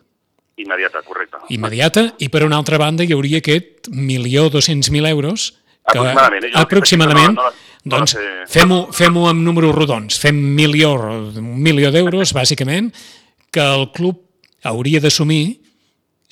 Immediata, 0.56 1.01
correcte. 1.01 1.39
Immediata, 1.50 2.04
i 2.21 2.27
per 2.30 2.44
una 2.45 2.60
altra 2.62 2.77
banda 2.77 3.01
hi 3.01 3.13
hauria 3.15 3.39
aquest 3.42 3.89
milió 3.89 4.51
200.000 4.54 5.10
euros 5.10 5.48
que, 5.81 5.98
aproximadament, 5.98 6.45
eh? 6.45 6.51
aproximadament 6.62 7.33
no, 7.33 7.48
no, 7.48 7.50
no, 7.50 7.98
doncs 7.98 8.13
fem-ho 8.54 8.77
fem 8.94 9.18
amb 9.25 9.42
números 9.44 9.74
rodons, 9.75 10.19
fem 10.21 10.38
milió, 10.56 10.94
un 11.42 11.57
milió 11.66 11.89
d'euros, 11.92 12.36
bàsicament, 12.38 12.92
que 13.51 13.66
el 13.66 13.89
club 13.98 14.21
hauria 14.63 15.01
d'assumir 15.01 15.59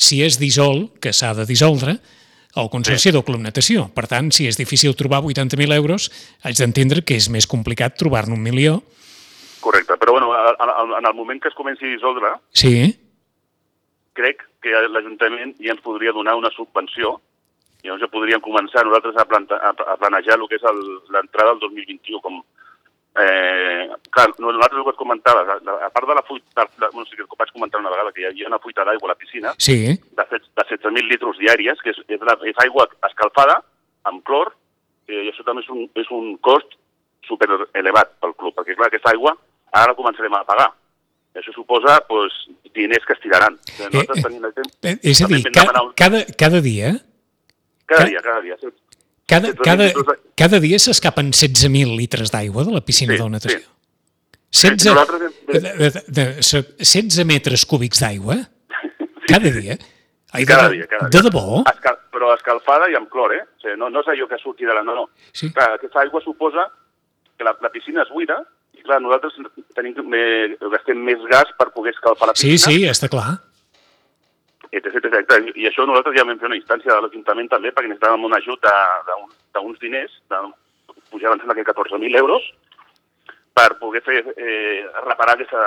si 0.01 0.21
és 0.25 0.37
dissol, 0.41 0.87
que 1.01 1.13
s'ha 1.13 1.33
de 1.37 1.45
dissoldre, 1.49 1.97
el 2.55 2.69
Consorci 2.69 3.09
sí. 3.09 3.13
del 3.15 3.23
Club 3.23 3.41
Natació. 3.43 3.87
Per 3.95 4.07
tant, 4.11 4.31
si 4.35 4.47
és 4.49 4.59
difícil 4.59 4.95
trobar 4.99 5.21
80.000 5.23 5.75
euros, 5.77 6.09
haig 6.43 6.59
d'entendre 6.59 7.03
que 7.05 7.17
és 7.19 7.29
més 7.31 7.47
complicat 7.47 7.97
trobar-ne 7.99 8.35
un 8.35 8.43
milió. 8.43 8.81
Correcte, 9.61 9.97
però 10.01 10.17
bueno, 10.17 10.31
en 10.97 11.05
el 11.05 11.13
moment 11.13 11.41
que 11.41 11.51
es 11.51 11.57
comenci 11.57 11.85
a 11.85 11.93
dissoldre, 11.93 12.33
sí. 12.57 12.91
crec 14.17 14.41
que 14.61 14.87
l'Ajuntament 14.89 15.53
ja 15.61 15.75
ens 15.75 15.83
podria 15.85 16.13
donar 16.13 16.35
una 16.37 16.49
subvenció 16.53 17.19
i 17.81 17.89
llavors 17.89 18.03
ja 18.03 18.11
podríem 18.13 18.41
començar 18.45 18.83
nosaltres 18.85 19.17
a, 19.17 19.25
planta, 19.25 19.57
a 19.57 19.95
planejar 19.97 20.37
el 20.37 20.47
que 20.49 20.59
és 20.59 20.65
l'entrada 21.13 21.55
del 21.55 21.63
2021 21.63 22.21
com, 22.21 22.41
Eh, 23.11 23.89
clar, 24.09 24.29
nosaltres 24.39 24.79
el 24.79 24.85
que 24.87 24.93
et 24.93 24.99
comentava, 24.99 25.41
a 25.83 25.89
part 25.91 26.07
de 26.07 26.15
la 26.15 26.23
fuita, 26.23 26.63
de, 26.79 26.89
no 26.95 27.03
sé, 27.03 27.17
que 27.19 27.39
vaig 27.39 27.51
comentar 27.51 27.81
una 27.81 27.91
vegada 27.91 28.13
que 28.15 28.23
hi 28.23 28.27
havia 28.29 28.47
una 28.47 28.59
fuita 28.63 28.85
d'aigua 28.87 29.09
a 29.09 29.11
la 29.11 29.19
piscina, 29.19 29.51
sí. 29.59 29.97
de, 29.99 30.25
de 30.31 30.65
16.000 30.69 31.09
litres 31.09 31.41
diàries, 31.41 31.81
que 31.83 31.91
és, 31.91 31.99
és, 32.07 32.21
la, 32.23 32.37
és 32.47 32.61
aigua 32.63 32.87
escalfada 33.09 33.57
amb 34.07 34.23
clor, 34.27 34.53
eh, 35.11 35.25
i 35.25 35.31
això 35.33 35.43
també 35.43 35.65
és 35.65 35.71
un, 35.73 35.83
és 35.99 36.13
un 36.15 36.37
cost 36.39 36.77
super 37.27 37.49
elevat 37.75 38.15
pel 38.23 38.35
club, 38.39 38.55
perquè 38.55 38.77
clar, 38.77 38.87
aquesta 38.87 39.11
aigua 39.11 39.35
ara 39.71 39.91
la 39.91 39.97
començarem 39.97 40.39
a 40.39 40.45
pagar. 40.47 40.71
Això 41.35 41.53
suposa 41.55 41.99
pues, 42.07 42.33
diners 42.75 43.05
que 43.07 43.15
es 43.15 43.21
tiraran. 43.23 43.55
Eh, 43.79 43.87
eh, 43.87 44.95
és 45.11 45.21
a 45.23 45.29
dir, 45.31 45.43
ca, 45.51 45.67
cada, 45.95 46.25
cada 46.39 46.59
dia... 46.63 46.95
Cada 47.87 48.07
dia, 48.07 48.23
cada 48.23 48.41
dia. 48.43 48.55
Cada, 49.31 49.53
cada, 49.63 49.87
cada 50.35 50.59
dia 50.59 50.79
s'escapen 50.81 51.31
16.000 51.31 51.95
litres 51.95 52.33
d'aigua 52.33 52.65
de 52.67 52.73
la 52.75 52.81
piscina 52.83 53.15
sí, 53.15 53.21
de 53.21 53.29
natació. 53.31 53.61
Sí. 53.63 53.69
16, 54.51 55.11
de, 55.47 55.59
de, 55.61 55.89
de, 56.11 56.25
16 56.43 57.23
metres 57.23 57.63
cúbics 57.63 58.01
d'aigua 58.03 58.41
cada 59.29 59.51
dia. 59.55 59.77
Ai, 60.35 60.43
cada 60.43 60.67
de, 60.67 60.81
dia, 60.81 60.87
cada 60.91 61.07
dia. 61.07 61.13
De 61.15 61.21
debò? 61.29 61.61
Escal, 61.71 61.95
però 62.11 62.33
escalfada 62.35 62.89
i 62.91 62.97
amb 62.99 63.07
clor, 63.11 63.31
eh? 63.37 63.45
O 63.45 63.63
sigui, 63.63 63.77
no, 63.79 63.87
no 63.93 64.03
és 64.03 64.09
allò 64.11 64.27
que 64.27 64.39
surti 64.41 64.67
de 64.67 64.75
la... 64.75 64.83
No, 64.83 64.97
no. 64.97 65.05
Sí. 65.31 65.53
Clar, 65.55 65.77
aquesta 65.77 66.03
aigua 66.03 66.19
suposa 66.25 66.67
que 67.39 67.47
la, 67.47 67.55
la 67.63 67.71
piscina 67.71 68.03
és 68.03 68.11
buida 68.11 68.41
i, 68.75 68.83
clar, 68.83 68.99
nosaltres 69.03 69.39
tenim, 69.79 69.95
eh, 70.19 70.59
gastem 70.75 70.99
més 71.07 71.23
gas 71.31 71.55
per 71.55 71.69
poder 71.71 71.95
escalfar 71.95 72.27
la 72.31 72.35
piscina. 72.35 72.59
Sí, 72.59 72.83
sí, 72.83 72.83
està 72.91 73.07
clar 73.11 73.39
etc, 74.71 75.11
etc. 75.11 75.51
I 75.55 75.67
això 75.69 75.85
nosaltres 75.85 76.17
ja 76.17 76.25
vam 76.25 76.39
fer 76.39 76.49
una 76.49 76.59
instància 76.59 76.95
de 76.95 77.05
l'Ajuntament 77.05 77.51
també 77.51 77.73
perquè 77.75 77.91
necessitàvem 77.91 78.27
un 78.27 78.35
ajut 78.37 78.67
d'uns 79.55 79.79
diners, 79.83 80.17
de, 80.31 80.41
pujaven 81.11 81.39
sembla 81.39 81.57
que 81.57 81.67
14.000 81.67 82.17
euros, 82.23 82.45
per 83.53 83.77
poder 83.79 84.01
fer, 84.05 84.23
eh, 84.37 84.85
reparar 85.03 85.35
aquesta, 85.35 85.63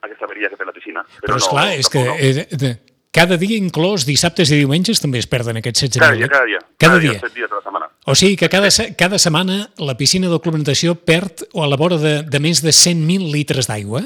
aquesta 0.00 0.24
averia 0.24 0.48
que 0.50 0.56
té 0.56 0.64
la 0.64 0.72
piscina. 0.72 1.04
Però, 1.20 1.34
Però 1.34 1.40
esclar, 1.42 1.66
no, 1.68 1.80
és 1.80 1.90
que 1.92 2.04
no. 2.04 2.16
eh, 2.16 2.76
cada 3.16 3.38
dia, 3.40 3.56
inclòs 3.56 4.04
dissabtes 4.08 4.50
i 4.52 4.58
diumenges, 4.60 5.00
també 5.00 5.20
es 5.22 5.28
perden 5.30 5.60
aquests 5.60 5.86
16.000. 5.86 6.00
Cada 6.00 6.16
dia, 6.16 6.28
cada 6.28 6.48
dia. 6.50 6.60
Cada, 6.60 6.76
cada 6.80 7.00
dia. 7.00 7.14
dia. 7.16 7.32
dies 7.36 7.50
de 7.50 7.56
la 7.56 7.62
setmana. 7.64 7.88
O 8.06 8.14
sigui 8.14 8.36
que 8.36 8.50
cada, 8.52 8.68
cada 8.98 9.18
setmana 9.18 9.70
la 9.80 9.96
piscina 9.96 10.28
del 10.28 10.42
Club 10.44 10.58
Natació 10.60 10.94
perd 11.00 11.46
o 11.52 11.64
a 11.64 11.68
la 11.70 11.78
vora 11.80 11.96
de, 12.02 12.18
de 12.28 12.40
més 12.44 12.60
de 12.64 12.74
100.000 12.76 13.32
litres 13.32 13.70
d'aigua? 13.70 14.04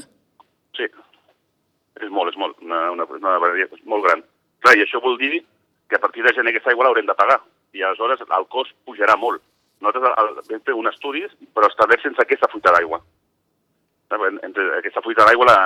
Sí, 0.78 0.87
és 0.87 2.11
molt, 2.11 2.30
és 2.30 2.38
molt, 2.38 2.54
una, 2.62 2.85
una, 2.95 3.09
una 3.19 3.35
barreria 3.42 3.66
molt 3.85 4.07
gran. 4.07 4.23
Clar, 4.61 4.76
i 4.76 4.85
això 4.85 5.00
vol 5.00 5.17
dir 5.21 5.40
que 5.88 5.97
a 5.97 6.02
partir 6.02 6.23
de 6.23 6.35
gener 6.37 6.52
aquesta 6.52 6.71
aigua 6.71 6.87
l'haurem 6.87 7.09
de 7.09 7.17
pagar 7.19 7.40
i 7.75 7.83
aleshores 7.83 8.23
el 8.23 8.47
cost 8.52 8.75
pujarà 8.87 9.17
molt. 9.17 9.43
Nosaltres 9.81 10.49
vam 10.50 10.64
fer 10.67 10.76
un 10.76 10.90
estudi, 10.90 11.25
però 11.55 11.69
establert 11.71 12.02
sense 12.05 12.21
aquesta 12.23 12.50
fuita 12.52 12.73
d'aigua. 12.75 13.00
Entre 14.43 14.67
aquesta 14.76 15.02
fuita 15.05 15.25
d'aigua, 15.25 15.47
la, 15.49 15.59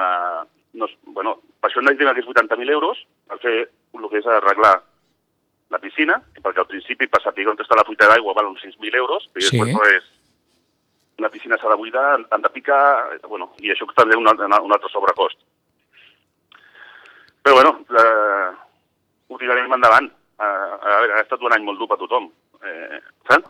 no, 0.79 0.89
bueno, 1.17 1.39
per 1.61 1.71
això 1.71 1.83
necessitem 1.83 2.13
aquests 2.13 2.31
80.000 2.31 2.77
euros 2.77 3.01
per 3.31 3.39
fer 3.43 3.55
el 3.65 4.09
que 4.11 4.21
és 4.21 4.29
arreglar 4.29 4.75
la 5.73 5.81
piscina, 5.83 6.21
perquè 6.43 6.63
al 6.63 6.71
principi 6.71 7.09
per 7.11 7.23
saber 7.25 7.49
on 7.51 7.59
està 7.59 7.79
la 7.79 7.87
fuita 7.89 8.09
d'aigua 8.11 8.37
val 8.37 8.53
uns 8.53 8.63
6.000 8.63 9.01
euros, 9.01 9.27
i 9.35 9.43
sí. 9.43 9.59
després 9.59 9.73
pues, 9.75 10.11
la 11.25 11.31
piscina 11.33 11.59
s'ha 11.59 11.73
de 11.73 11.79
buidar, 11.81 12.21
han 12.31 12.45
de 12.45 12.53
picar, 12.55 13.19
bueno, 13.27 13.51
i 13.63 13.73
això 13.73 13.89
també 13.95 14.15
és 14.15 14.21
un, 14.21 14.29
un 14.29 14.77
altre 14.77 14.93
sobrecost. 14.93 15.41
Però 17.45 17.59
bueno, 17.59 17.75
tirarem 19.40 19.73
endavant. 19.73 20.11
Uh, 20.35 20.45
a 20.83 20.97
veure, 21.00 21.12
ha 21.19 21.23
estat 21.23 21.43
un 21.47 21.52
any 21.54 21.62
molt 21.64 21.78
dur 21.78 21.87
per 21.90 21.97
tothom. 22.00 22.26
Eh, 22.64 22.99
saps? 23.31 23.49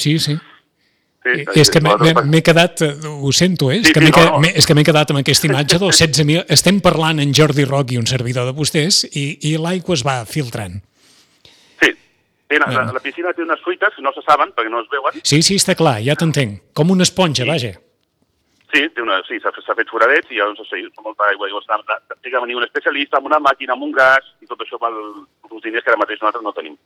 Sí, 0.00 0.18
sí. 0.18 0.38
Sí, 1.22 1.44
És 1.54 1.70
que 1.70 1.78
m'he- 1.80 2.40
quedat, 2.42 2.80
eh, 2.82 2.96
ho 3.06 3.30
sento, 3.32 3.70
eh? 3.70 3.76
és, 3.78 3.86
Sí, 3.86 3.92
que 3.92 4.00
sí, 4.00 4.06
m'he 4.06 4.24
no, 4.24 4.40
no. 4.40 4.48
és 4.48 4.66
que 4.66 4.74
m'he 4.74 4.82
quedat 4.82 5.10
amb 5.12 5.20
aquesta 5.20 5.46
imatge 5.46 5.78
dels 5.78 6.00
16.000... 6.02 6.46
Estem 6.48 6.80
parlant 6.82 7.20
en 7.22 7.30
Jordi 7.32 7.62
Roc 7.68 7.92
i 7.92 7.98
un 8.00 8.06
servidor 8.10 8.48
de 8.48 8.52
vostès 8.56 9.04
i, 9.12 9.38
i 9.52 9.52
l'aigua 9.56 9.94
es 9.94 10.02
va 10.04 10.16
filtrant. 10.26 10.80
Sí. 11.78 11.92
Té, 12.48 12.58
la, 12.58 12.66
Bueno. 12.66 12.86
la, 12.88 12.92
la 12.98 13.00
piscina 13.04 13.30
té 13.36 13.42
unes 13.44 13.60
fuites, 13.62 13.94
no 14.02 14.10
se 14.16 14.24
saben 14.26 14.50
perquè 14.56 14.70
no 14.72 14.80
es 14.82 14.88
veuen. 14.90 15.20
Sí, 15.22 15.42
sí, 15.46 15.60
està 15.62 15.76
clar, 15.78 16.00
ja 16.02 16.16
t'entenc. 16.18 16.58
Com 16.74 16.90
una 16.90 17.04
esponja, 17.06 17.44
vaja. 17.46 17.76
Sí, 18.72 18.86
una, 19.02 19.18
sí, 19.28 19.36
s'ha 19.42 19.52
s'ha 19.52 19.76
fet 19.76 19.90
foradets 19.92 20.30
i 20.32 20.38
llavors 20.38 20.68
sí, 20.70 20.80
molta 21.04 21.26
aigua. 21.28 21.48
Llavors 21.48 21.68
ha 21.68 21.98
té 22.14 22.30
que 22.30 22.40
venir 22.40 22.56
un 22.56 22.64
especialista 22.64 23.18
amb 23.18 23.28
una 23.28 23.40
màquina, 23.42 23.74
amb 23.76 23.84
un 23.84 23.92
gas 23.92 24.30
i 24.40 24.48
tot 24.48 24.62
això 24.64 24.80
pel 24.80 24.96
els 25.52 25.64
diners 25.64 25.84
que 25.84 25.92
ara 25.92 26.00
mateix 26.00 26.22
nosaltres 26.22 26.44
no 26.46 26.54
tenim. 26.56 26.78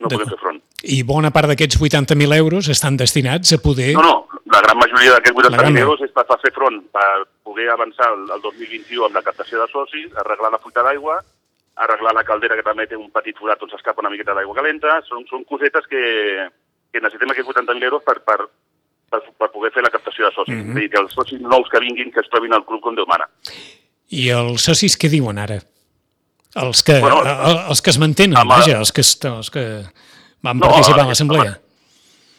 No 0.00 0.08
podem 0.08 0.30
fer 0.32 0.38
front. 0.40 0.58
I 0.82 1.02
bona 1.06 1.30
part 1.30 1.50
d'aquests 1.50 1.78
80.000 1.78 2.36
euros 2.40 2.70
estan 2.72 2.96
destinats 2.96 3.52
a 3.52 3.58
poder... 3.62 3.92
No, 3.94 4.02
no, 4.02 4.40
la 4.50 4.62
gran 4.64 4.80
majoria 4.80 5.12
d'aquests 5.14 5.44
La 5.44 5.52
gran 5.54 5.76
80.000 5.76 5.84
euros 5.84 6.02
és 6.06 6.14
per, 6.16 6.24
per 6.26 6.38
fer 6.42 6.52
front, 6.56 6.80
per 6.94 7.10
poder 7.46 7.68
avançar 7.70 8.08
el, 8.14 8.24
el 8.34 8.42
2021 8.46 9.04
amb 9.06 9.20
la 9.20 9.22
captació 9.26 9.60
de 9.60 9.68
socis, 9.70 10.08
arreglar 10.24 10.50
la 10.54 10.62
fuita 10.64 10.82
d'aigua, 10.86 11.20
arreglar 11.84 12.16
la 12.16 12.24
caldera 12.24 12.56
que 12.58 12.66
també 12.66 12.88
té 12.88 12.96
un 12.98 13.12
petit 13.12 13.38
forat 13.38 13.62
on 13.62 13.70
s'escapa 13.70 14.02
una 14.02 14.10
miqueta 14.10 14.34
d'aigua 14.34 14.56
calenta, 14.56 14.98
són, 15.06 15.22
són 15.30 15.44
cosetes 15.46 15.86
que, 15.92 16.02
que 16.90 17.04
necessitem 17.04 17.36
aquests 17.36 17.52
80.000 17.54 17.90
euros 17.92 18.04
per, 18.08 18.18
per, 18.24 18.40
per, 19.10 19.20
per 19.38 19.50
poder 19.52 19.72
fer 19.74 19.82
la 19.84 19.90
captació 19.90 20.26
de 20.28 20.32
socis. 20.34 20.54
Mm 20.54 20.60
-hmm. 20.62 20.70
És 20.70 20.76
a 20.76 20.80
dir, 20.80 20.90
que 20.90 21.00
els 21.00 21.12
socis 21.12 21.40
nous 21.40 21.68
que 21.68 21.80
vinguin, 21.80 22.12
que 22.12 22.20
es 22.20 22.28
trobin 22.30 22.52
al 22.54 22.64
club 22.64 22.80
com 22.80 22.94
Déu 22.94 23.06
mana. 23.06 23.26
I 24.10 24.28
els 24.30 24.62
socis 24.64 24.96
què 24.98 25.08
diuen 25.10 25.38
ara? 25.38 25.58
Els 26.54 26.82
que, 26.82 26.98
Bueno, 27.00 27.22
els 27.70 27.80
que 27.82 27.90
es 27.90 27.98
mantenen, 27.98 28.36
amb- 28.36 28.50
vaja, 28.50 28.78
els 28.78 28.90
que, 28.92 29.02
els 29.28 29.50
que 29.50 29.64
van 30.42 30.58
No, 30.58 30.66
participar 30.66 31.00
a 31.04 31.06
l'assemblea. 31.08 31.60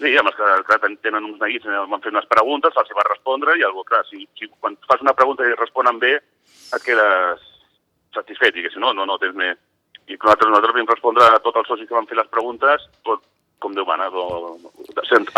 Sí, 0.02 0.18
amb 0.18 0.28
els 0.28 0.36
que 0.36 0.64
clar, 0.66 0.80
ten- 0.82 0.98
tenen 0.98 1.24
uns 1.24 1.40
neguits, 1.40 1.66
eh, 1.66 1.86
van 1.90 2.02
fer 2.02 2.12
unes 2.12 2.26
preguntes, 2.26 2.74
se'ls 2.74 2.90
va 2.98 3.04
respondre 3.10 3.56
i 3.58 3.64
algú, 3.64 3.84
clar, 3.84 4.04
si, 4.10 4.28
si 4.38 4.48
quan 4.60 4.76
fas 4.88 5.00
una 5.02 5.14
pregunta 5.14 5.44
i 5.44 5.54
responen 5.56 6.00
bé, 6.00 6.16
et 6.76 6.84
quedes 6.84 7.40
satisfet, 8.14 8.54
si 8.56 8.80
no, 8.80 8.94
no, 8.94 9.06
no 9.06 9.18
tens 9.18 9.36
més. 9.36 9.58
I 10.08 10.18
nosaltres, 10.18 10.50
nosaltres 10.50 10.74
vam 10.76 10.88
respondre 10.88 11.24
a 11.24 11.40
tots 11.40 11.58
els 11.58 11.68
socis 11.68 11.88
que 11.88 11.94
van 11.94 12.08
fer 12.08 12.18
les 12.18 12.28
preguntes, 12.28 12.82
tot 13.04 13.22
com 13.62 13.76
Déu 13.78 13.86
mana, 13.88 14.10
o, 14.10 14.58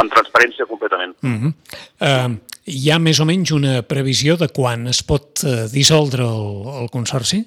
amb 0.02 0.14
transparència 0.14 0.68
completament. 0.70 1.16
Uh 1.22 1.30
-huh. 1.30 1.54
uh, 2.08 2.36
hi 2.66 2.92
ha 2.92 3.00
més 3.00 3.20
o 3.20 3.26
menys 3.26 3.52
una 3.52 3.82
previsió 3.84 4.38
de 4.40 4.48
quan 4.48 4.88
es 4.88 5.04
pot 5.04 5.44
uh, 5.44 5.68
dissoldre 5.72 6.24
el, 6.24 6.48
el 6.84 6.90
Consorci? 6.90 7.44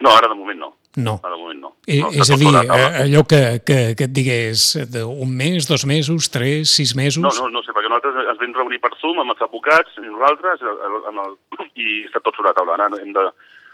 No, 0.00 0.10
ara 0.10 0.28
de 0.28 0.34
moment 0.34 0.58
no. 0.58 0.74
No. 0.96 1.20
Ara 1.22 1.34
de 1.34 1.42
moment 1.42 1.60
no. 1.60 1.74
I, 1.86 2.00
no 2.00 2.10
és 2.10 2.30
a 2.30 2.36
dir, 2.36 2.48
eh, 2.48 3.02
allò 3.04 3.22
que, 3.28 3.60
que, 3.64 3.78
que 3.96 4.04
et 4.08 4.12
digués 4.12 4.76
d'un 4.92 5.30
mes, 5.30 5.68
dos 5.68 5.84
mesos, 5.86 6.30
tres, 6.30 6.74
sis 6.74 6.94
mesos... 6.96 7.22
No, 7.22 7.30
no, 7.44 7.50
no 7.58 7.62
sé, 7.62 7.72
perquè 7.72 7.88
nosaltres 7.88 8.18
ens 8.24 8.40
vam 8.40 8.56
reunir 8.56 8.80
per 8.80 8.92
Zoom 9.00 9.20
amb 9.22 9.32
els 9.34 9.44
advocats 9.46 10.00
i 10.00 10.06
nosaltres 10.08 10.64
amb 11.10 11.22
el, 11.24 11.36
i 11.84 12.04
està 12.08 12.20
tot 12.20 12.34
sobre 12.34 12.50
la 12.50 12.56
taula. 12.58 12.76
Ara, 12.76 12.90
hem 13.00 13.12
de, 13.16 13.24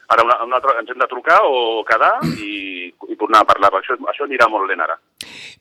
ara 0.09 0.25
una, 0.25 0.37
una 0.45 0.59
altra, 0.61 0.77
ens 0.81 0.91
hem 0.93 1.01
de 1.01 1.09
trucar 1.11 1.41
o 1.49 1.83
quedar 1.89 2.15
i, 2.37 2.91
i 3.09 3.17
tornar 3.21 3.43
a 3.43 3.49
parlar. 3.49 3.73
Això, 3.81 3.97
això 4.11 4.27
anirà 4.29 4.49
molt 4.53 4.69
lent 4.71 4.85
ara. 4.85 4.99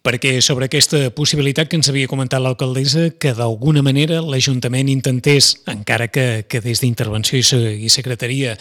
Perquè 0.03 0.35
sobre 0.43 0.67
aquesta 0.67 1.07
possibilitat 1.15 1.69
que 1.71 1.79
ens 1.79 1.89
havia 1.91 2.11
comentat 2.11 2.43
l'alcaldessa, 2.43 3.09
que 3.19 3.33
d'alguna 3.37 3.83
manera 3.85 4.21
l'Ajuntament 4.21 4.91
intentés, 4.91 5.53
encara 5.71 6.09
que, 6.11 6.45
que 6.49 6.63
des 6.63 6.83
d'intervenció 6.83 7.39
i, 7.39 7.77
i 7.87 7.93
secretaria 7.93 8.57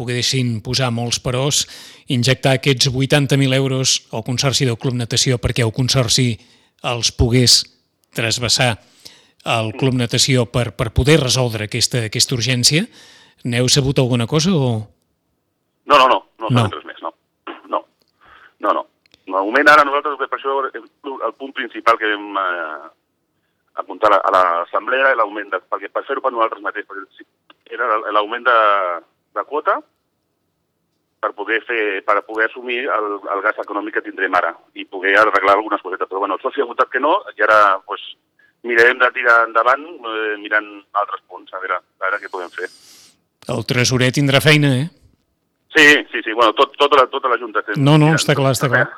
poguessin 0.00 0.60
posar 0.64 0.88
molts 0.94 1.20
perós, 1.20 1.66
injectar 2.08 2.56
aquests 2.56 2.88
80.000 2.88 3.56
euros 3.58 4.00
al 4.16 4.24
Consorci 4.24 4.64
del 4.64 4.78
Club 4.80 4.96
Natació 4.96 5.36
perquè 5.38 5.66
el 5.66 5.74
Consorci 5.76 6.32
els 6.88 7.12
pogués 7.12 7.60
trasbassar 8.16 8.78
al 9.44 9.72
Club 9.76 9.98
Natació 10.00 10.46
per, 10.52 10.70
per 10.76 10.90
poder 10.96 11.20
resoldre 11.20 11.68
aquesta, 11.68 12.06
aquesta 12.08 12.36
urgència. 12.36 12.86
N'heu 13.44 13.68
sabut 13.68 14.00
alguna 14.00 14.26
cosa 14.28 14.56
o...? 14.56 14.72
No, 15.90 15.98
no, 15.98 16.06
no, 16.08 16.20
no, 16.38 16.48
No. 16.54 16.64
res 16.70 16.84
més, 16.86 17.02
no. 17.02 17.10
No, 17.68 17.82
no, 18.62 18.72
no. 18.78 18.86
De 19.26 19.32
moment 19.36 19.68
ara 19.70 19.84
nosaltres, 19.86 20.16
per 20.30 20.38
això, 20.38 20.56
el, 20.74 20.84
el 21.26 21.34
punt 21.38 21.52
principal 21.54 21.98
que 21.98 22.08
vam 22.14 22.38
eh, 22.38 22.88
apuntar 23.82 24.10
a 24.10 24.16
la- 24.16 24.22
a 24.26 24.30
l'assemblea 24.34 25.08
era 25.10 25.14
l'augment, 25.18 25.50
de, 25.52 25.60
perquè 25.70 25.90
per 25.92 26.02
fer-ho 26.08 26.22
per 26.24 26.32
nosaltres 26.34 26.62
mateixos, 26.62 27.22
era 27.70 27.86
l'augment 28.10 28.44
de, 28.46 28.56
de 29.38 29.44
quota 29.46 29.76
per 31.20 31.32
poder 31.36 31.60
fer, 31.68 32.02
per 32.04 32.22
poder 32.24 32.46
assumir 32.48 32.78
el, 32.88 33.06
el 33.34 33.42
gas 33.44 33.58
econòmic 33.62 33.94
que 33.98 34.02
tindrem 34.06 34.34
ara 34.38 34.54
i 34.74 34.86
poder 34.88 35.12
arreglar 35.20 35.54
algunes 35.58 35.82
cosetes. 35.84 36.08
Però 36.08 36.18
bueno, 36.22 36.38
el 36.38 36.40
soci 36.42 36.62
ha 36.62 36.68
votat 36.70 36.88
que 36.90 37.00
no 37.02 37.18
i 37.36 37.42
ara 37.44 37.78
pues, 37.86 38.00
mirarem 38.64 38.98
de 38.98 39.10
tirar 39.12 39.42
endavant 39.46 39.84
eh, 39.84 40.36
mirant 40.40 40.70
altres 40.96 41.20
punts, 41.28 41.52
a 41.52 41.60
veure, 41.60 41.76
a 41.82 42.04
veure 42.06 42.22
què 42.24 42.30
podem 42.32 42.50
fer. 42.56 42.70
El 43.52 43.62
tresorer 43.68 44.10
tindrà 44.16 44.40
feina, 44.40 44.72
eh? 44.80 44.88
Sí, 45.76 45.86
sí, 46.10 46.22
sí, 46.24 46.32
bueno, 46.34 46.52
tot, 46.58 46.74
tota, 46.76 46.98
la, 46.98 47.06
tota 47.06 47.30
la 47.30 47.38
Junta... 47.38 47.62
No, 47.78 47.96
no, 48.00 48.14
està 48.18 48.34
clar, 48.34 48.56
està 48.56 48.70
clar. 48.70 48.88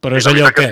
Però 0.00 0.16
és 0.16 0.24
allò 0.28 0.48
que, 0.56 0.70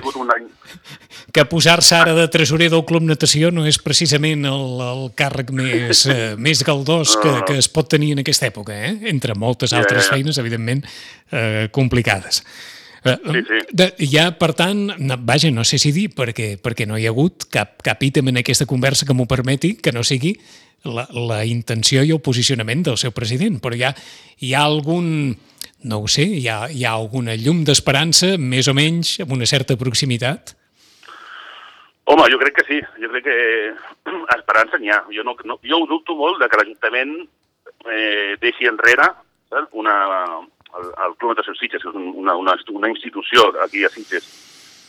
que 1.36 1.44
posar-se 1.48 1.96
ara 1.98 2.14
de 2.16 2.24
tresorer 2.32 2.70
del 2.72 2.84
Club 2.88 3.04
Natació 3.04 3.50
no 3.52 3.66
és 3.68 3.76
precisament 3.84 4.46
el, 4.48 4.80
el 4.86 5.02
càrrec 5.18 5.52
més, 5.52 6.06
eh, 6.08 6.32
més 6.46 6.64
galdós 6.64 7.16
que, 7.20 7.34
que 7.48 7.58
es 7.60 7.68
pot 7.72 7.90
tenir 7.92 8.14
en 8.16 8.22
aquesta 8.24 8.48
època, 8.48 8.76
eh? 8.88 8.94
entre 9.12 9.36
moltes 9.36 9.76
altres 9.76 10.08
feines, 10.08 10.40
evidentment, 10.40 10.80
eh, 11.28 11.68
complicades. 11.76 12.40
Eh, 13.04 13.16
Sí, 13.32 13.42
sí. 13.46 13.58
De, 13.70 13.92
ja, 14.10 14.30
per 14.38 14.52
tant, 14.58 14.88
no, 14.98 15.18
vaja, 15.20 15.50
no 15.54 15.64
sé 15.64 15.78
si 15.78 15.92
dir, 15.94 16.08
perquè, 16.14 16.56
perquè 16.62 16.86
no 16.86 16.98
hi 16.98 17.06
ha 17.06 17.12
hagut 17.14 17.46
cap, 17.52 17.78
cap 17.84 18.02
ítem 18.02 18.32
en 18.32 18.40
aquesta 18.40 18.66
conversa 18.66 19.06
que 19.06 19.14
m'ho 19.14 19.28
permeti 19.30 19.76
que 19.76 19.92
no 19.92 20.02
sigui 20.02 20.34
la, 20.84 21.06
la 21.12 21.44
intenció 21.46 22.02
i 22.02 22.12
el 22.14 22.22
posicionament 22.24 22.82
del 22.88 22.98
seu 22.98 23.14
president, 23.14 23.60
però 23.62 23.76
hi 23.76 23.84
ha, 23.86 23.92
hi 24.42 24.54
ha 24.54 24.64
algun, 24.66 25.36
no 25.84 26.00
ho 26.02 26.10
sé, 26.10 26.26
hi 26.26 26.46
ha, 26.48 26.66
hi 26.70 26.84
ha 26.84 26.94
alguna 26.96 27.36
llum 27.38 27.64
d'esperança, 27.66 28.36
més 28.38 28.68
o 28.68 28.74
menys, 28.74 29.18
amb 29.22 29.36
una 29.38 29.46
certa 29.46 29.78
proximitat? 29.78 30.54
Home, 32.08 32.24
jo 32.32 32.38
crec 32.40 32.54
que 32.56 32.66
sí, 32.66 32.82
jo 32.98 33.10
crec 33.12 33.26
que 33.26 33.38
esperança 34.38 34.78
n'hi 34.80 34.88
ha. 34.90 35.02
Jo, 35.12 35.22
no, 35.26 35.36
no, 35.44 35.58
jo 35.60 35.82
ho 35.82 35.88
dubto 35.90 36.16
molt 36.16 36.40
de 36.40 36.48
que 36.48 36.56
l'Ajuntament 36.56 37.18
eh, 37.84 38.36
deixi 38.40 38.66
enrere 38.70 39.10
saps? 39.50 39.68
Una, 39.72 39.94
el, 40.78 40.86
el 41.06 41.16
Club 41.16 41.30
Natació 41.32 41.54
Sitges, 41.54 41.82
que 41.82 41.88
és 41.88 41.94
un- 41.94 42.12
una, 42.16 42.34
una, 42.36 42.54
una 42.72 42.88
institució 42.88 43.48
aquí 43.64 43.84
a 43.84 43.88
Sitges, 43.88 44.24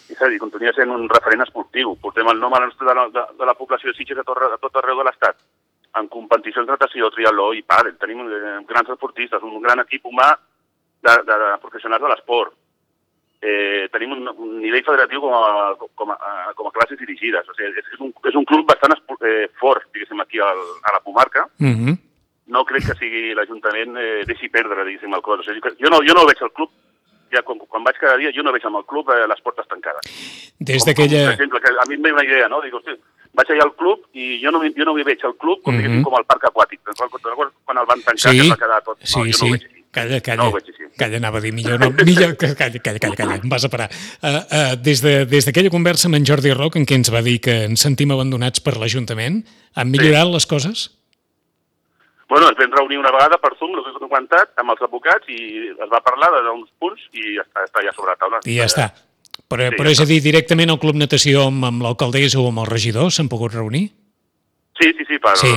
és 0.09 0.21
a 0.21 0.27
dir, 0.27 0.39
continua 0.39 0.73
sent 0.73 0.89
un 0.91 1.07
referent 1.09 1.41
esportiu. 1.45 1.95
Portem 2.01 2.27
el 2.27 2.39
nom 2.39 2.53
a 2.53 2.59
la, 2.59 2.65
nostra- 2.65 2.87
de, 2.89 2.95
la, 2.95 3.07
de, 3.09 3.23
de 3.39 3.45
la 3.45 3.53
població 3.53 3.91
de 3.91 3.97
Sitges 3.97 4.17
a 4.17 4.23
tot, 4.23 4.37
a 4.41 4.57
tot 4.57 4.75
arreu 4.81 4.97
de 4.97 5.03
l'Estat, 5.05 5.37
en 5.99 6.07
competicions 6.07 6.65
de 6.67 6.71
natació, 6.73 7.09
triatló 7.09 7.53
i 7.53 7.61
pàdel. 7.63 7.95
Tenim 7.97 8.19
eh, 8.27 8.59
grans 8.67 8.89
esportistes, 8.89 9.41
un 9.43 9.61
gran 9.61 9.79
equip 9.79 10.05
humà 10.05 10.31
de, 11.01 11.13
de, 11.25 11.35
de 11.45 11.57
professionals 11.61 12.01
de 12.01 12.09
l'esport. 12.09 12.53
Eh, 13.41 13.87
tenim 13.93 14.11
un, 14.11 14.27
un 14.35 14.57
nivell 14.59 14.83
federatiu 14.83 15.21
com 15.23 15.33
a, 15.33 15.75
com, 15.95 16.09
a, 16.11 16.51
com 16.57 16.67
a 16.67 16.71
classes 16.75 16.99
dirigides. 16.99 17.47
O 17.47 17.53
sigui, 17.55 17.71
és, 17.79 17.85
és, 17.93 17.99
un, 18.03 18.11
és 18.27 18.35
un 18.35 18.43
club 18.49 18.65
bastant 18.67 18.91
espo- 18.97 19.15
eh, 19.25 19.47
fort, 19.61 19.85
diguéssim, 19.93 20.19
aquí 20.19 20.41
al, 20.43 20.59
a 20.83 20.93
la 20.97 20.99
comarca. 21.05 21.47
Mm 21.57 21.73
-hmm. 21.77 21.95
No 22.49 22.63
crec 22.65 22.87
que 22.89 22.95
sigui 22.97 23.33
l'Ajuntament 23.37 23.95
eh, 24.01 24.23
deixi 24.25 24.49
perdre, 24.49 24.83
diguéssim, 24.87 25.13
el 25.13 25.21
cos. 25.25 25.43
O 25.43 25.45
sigui, 25.45 25.61
que 25.61 25.75
jo, 25.77 25.89
no, 25.93 25.99
jo 26.05 26.15
no 26.17 26.25
veig 26.25 26.39
el 26.41 26.51
club, 26.57 26.71
ja 27.33 27.43
quan, 27.45 27.59
quan 27.69 27.83
vaig 27.85 27.99
cada 28.01 28.17
dia, 28.17 28.31
jo 28.33 28.41
no 28.41 28.51
veig 28.55 28.65
amb 28.65 28.79
el 28.81 28.85
club 28.89 29.11
eh, 29.13 29.27
les 29.29 29.41
portes 29.45 29.67
tancades. 29.69 30.09
Des 30.59 30.83
d'aquella... 30.87 31.25
Per 31.29 31.35
exemple, 31.37 31.61
que 31.61 31.69
a 31.77 31.85
mi 31.87 31.95
em 31.99 32.01
ve 32.07 32.13
una 32.15 32.25
idea, 32.25 32.49
no? 32.49 32.61
Dic, 32.65 32.73
hosti, 32.73 32.97
vaig 33.37 33.51
allà 33.53 33.67
al 33.69 33.75
club 33.77 34.07
i 34.17 34.39
jo 34.41 34.49
no, 34.51 34.63
jo 34.65 34.85
no 34.89 34.97
hi 34.97 35.05
veig 35.05 35.21
el 35.29 35.37
club 35.37 35.61
com, 35.61 35.75
Mhm. 35.75 35.83
diguéssim, 35.83 36.03
com 36.09 36.17
el 36.17 36.25
parc 36.25 36.49
aquàtic. 36.49 36.81
Quan, 36.89 37.77
el 37.77 37.85
van 37.85 38.01
tancar, 38.01 38.31
que 38.33 38.39
Sí, 38.39 38.39
es 38.47 38.49
va 38.49 38.57
quedar 38.57 38.81
tot... 38.83 38.97
sí, 39.03 39.19
no, 39.19 39.25
jo 39.25 39.33
sí. 39.33 39.45
no 39.45 39.47
ho 39.47 39.51
veig 39.53 39.63
així. 39.69 39.75
Calla, 39.89 40.19
calla. 40.21 40.43
No. 40.43 40.53
Calla, 40.99 41.17
anava 41.17 41.37
a 41.39 41.41
dir, 41.41 41.49
millor 41.53 41.79
no. 41.79 41.87
Millor, 42.05 42.35
que- 42.37 42.51
calla, 42.57 42.77
calla, 42.81 42.99
calla, 42.99 43.15
calla, 43.17 43.37
em 43.41 43.49
vas 43.49 43.63
a 43.65 43.69
parar. 43.73 43.87
Uh, 44.21 44.27
uh, 44.27 44.75
des 44.77 45.01
de- 45.01 45.25
d'aquella 45.25 45.71
conversa 45.73 46.05
amb 46.09 46.17
en 46.19 46.25
Jordi 46.25 46.51
Roc, 46.53 46.75
en 46.77 46.85
què 46.85 46.93
ens 46.99 47.09
va 47.13 47.21
dir 47.25 47.39
que 47.41 47.63
ens 47.65 47.81
sentim 47.81 48.11
abandonats 48.11 48.59
per 48.61 48.75
l'Ajuntament, 48.77 49.39
han 49.73 49.89
millorat 49.89 50.27
les 50.29 50.45
coses? 50.45 50.89
Bueno, 52.29 52.49
ens 52.49 52.57
vam 52.61 52.71
reunir 52.77 52.99
una 53.01 53.11
vegada 53.11 53.39
per 53.41 53.55
Zoom, 53.57 53.73
el 53.79 53.83
que 53.83 53.89
he 53.95 53.99
comentat, 54.03 54.51
amb 54.61 54.69
els 54.75 54.81
advocats 54.85 55.25
i 55.33 55.39
es 55.73 55.89
va 55.91 55.99
parlar 56.05 56.29
d'uns 56.35 56.69
punts 56.77 57.01
i 57.17 57.35
ja 57.39 57.45
està, 57.47 57.63
està 57.65 57.81
ja 57.87 57.93
sobre 57.95 58.11
la 58.13 58.19
taula. 58.21 58.41
I 58.45 58.57
ja 58.59 58.67
està. 58.69 58.89
Però, 59.49 59.65
Sí, 59.71 59.75
però 59.79 59.89
és 59.89 59.99
a 60.03 60.05
dir, 60.05 60.19
directament 60.21 60.69
al 60.69 60.77
Club 60.79 60.95
Natació 60.99 61.47
amb, 61.49 61.63
amb 61.65 61.81
l'alcaldessa 61.81 62.37
o 62.39 62.47
amb 62.51 62.59
el 62.61 62.67
regidor 62.69 63.09
s'han 63.11 63.29
pogut 63.31 63.53
reunir? 63.55 63.87
Sí, 64.79 64.91
sí, 64.97 65.05
sí, 65.07 65.17
per, 65.17 65.35
Sí. 65.37 65.49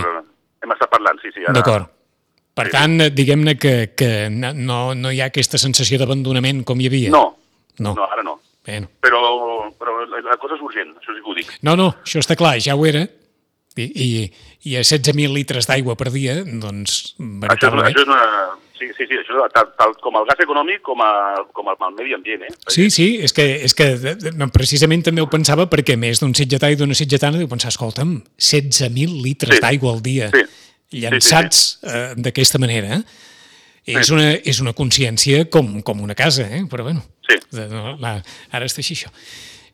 hem 0.63 0.73
estat 0.73 0.89
parlant, 0.91 1.21
sí, 1.21 1.29
sí. 1.35 1.45
Ara... 1.45 1.53
D'acord. 1.59 1.91
Per 2.55 2.67
Sí. 2.67 2.73
tant, 2.73 2.99
diguem-ne 3.15 3.57
que, 3.59 3.93
que 3.97 4.29
no, 4.31 4.95
no 4.95 5.11
hi 5.13 5.21
ha 5.21 5.27
aquesta 5.29 5.59
sensació 5.59 5.99
d'abandonament 5.99 6.65
com 6.65 6.81
hi 6.81 6.87
havia. 6.89 7.11
No, 7.11 7.37
No. 7.79 7.95
no, 7.95 8.05
ara 8.05 8.23
no. 8.23 8.41
Bueno. 8.65 8.89
Però, 9.01 9.21
però 9.79 10.07
la, 10.07 10.21
la 10.23 10.37
cosa 10.39 10.55
és 10.55 10.61
urgent, 10.63 10.93
això 10.97 11.13
sí 11.17 11.21
que 11.25 11.31
ho 11.31 11.35
dic. 11.35 11.53
No, 11.63 11.75
no, 11.77 11.89
això 12.05 12.21
està 12.21 12.37
clar, 12.37 12.59
ja 12.61 12.77
ho 12.77 12.87
era. 12.87 13.07
I, 13.77 13.87
i, 13.89 14.09
i 14.69 14.77
a 14.77 14.83
16.000 14.85 15.33
litres 15.33 15.69
d'aigua 15.69 15.95
per 15.97 16.11
dia, 16.13 16.35
doncs, 16.45 17.15
Això 17.17 17.23
és, 17.23 17.39
veritablement... 17.47 17.89
això 17.89 18.03
és 18.05 18.11
una... 18.11 18.59
Sí, 18.83 18.89
sí, 18.91 19.05
sí, 19.07 19.07
sí 19.07 19.19
això, 19.21 19.45
tal, 19.55 19.69
tal 19.79 19.93
com 20.03 20.17
el 20.19 20.25
gas 20.27 20.41
econòmic 20.43 20.81
com, 20.83 20.99
a, 21.07 21.11
com 21.55 21.69
el, 21.71 21.77
el 21.87 21.93
medi 21.95 22.15
ambient, 22.17 22.43
eh? 22.49 22.55
Sí, 22.75 22.89
sí, 22.91 23.07
és 23.23 23.31
que, 23.37 23.45
és 23.69 23.77
que 23.79 23.87
no, 24.35 24.49
precisament 24.51 25.05
també 25.07 25.23
ho 25.23 25.29
pensava 25.31 25.69
perquè 25.71 25.95
més 25.97 26.19
d'un 26.19 26.35
sitgetà 26.35 26.73
i 26.73 26.79
d'una 26.81 26.97
sitgetana 26.99 27.39
diu 27.39 27.47
pensar, 27.49 27.71
escolta'm, 27.71 28.17
16.000 28.43 29.23
litres 29.23 29.55
Sí. 29.57 29.63
d'aigua 29.63 29.93
al 29.95 30.03
dia 30.03 30.33
Sí. 30.35 30.43
llançats 31.05 31.63
eh, 31.87 32.13
d'aquesta 32.19 32.59
manera, 32.59 32.99
és, 33.87 34.11
una, 34.11 34.33
és 34.35 34.59
una 34.61 34.75
consciència 34.75 35.47
com, 35.51 35.79
com 35.87 36.03
una 36.03 36.15
casa, 36.19 36.49
eh? 36.51 36.65
però 36.69 36.83
bueno, 36.91 37.07
Sí. 37.31 37.39
la, 38.03 38.17
ara 38.51 38.67
està 38.67 38.83
així 38.83 38.99
això. 38.99 39.15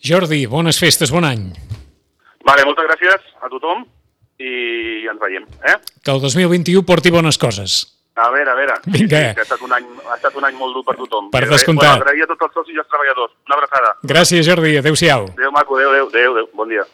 Jordi, 0.05 0.45
bones 0.47 0.78
festes, 0.78 1.11
bon 1.11 1.25
any. 1.25 1.49
Vale, 2.49 2.64
moltes 2.64 2.88
gràcies 2.88 3.28
a 3.45 3.50
tothom 3.52 3.85
i 4.40 5.05
ens 5.11 5.21
veiem, 5.21 5.45
eh? 5.69 5.76
Que 6.00 6.14
el 6.14 6.21
2021 6.23 6.85
porti 6.88 7.12
bones 7.12 7.37
coses. 7.37 7.81
A 8.19 8.31
veure, 8.35 8.50
a 8.50 8.57
veure. 8.59 8.75
Vinga. 8.87 9.19
Sí, 9.21 9.38
ha, 9.38 9.45
estat 9.45 9.61
un 9.62 9.75
any, 9.76 9.85
ha 10.09 10.17
estat 10.17 10.38
un 10.40 10.47
any 10.49 10.57
molt 10.59 10.75
dur 10.75 10.83
per 10.87 10.97
tothom. 10.99 11.28
Per 11.35 11.45
descomptat. 11.45 12.00
Bueno, 12.00 12.07
agrair 12.07 12.25
a 12.25 12.31
tots 12.33 12.49
els 12.49 12.57
socis 12.57 12.75
i 12.75 12.81
els 12.83 12.88
treballadors. 12.90 13.35
Una 13.47 13.59
abraçada. 13.61 13.93
Gràcies, 14.14 14.49
Jordi. 14.49 14.73
Adéu-siau. 14.81 15.28
Adéu, 15.37 15.52
maco. 15.55 15.78
Adéu, 15.78 15.93
adéu, 15.93 16.09
adéu, 16.11 16.33
adéu. 16.35 16.49
Bon 16.59 16.73
dia. 16.73 16.88